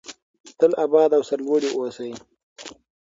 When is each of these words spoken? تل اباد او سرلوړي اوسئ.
تل 0.59 0.71
اباد 0.85 1.09
او 1.17 1.21
سرلوړي 1.29 1.69
اوسئ. 1.73 2.11